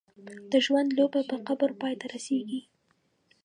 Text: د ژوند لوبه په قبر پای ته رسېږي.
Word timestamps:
د 0.51 0.53
ژوند 0.65 0.89
لوبه 0.97 1.21
په 1.29 1.35
قبر 1.47 1.69
پای 1.81 1.93
ته 1.99 2.05
رسېږي. 2.13 2.61